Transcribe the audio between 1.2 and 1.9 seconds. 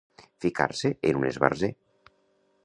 un esbarzer.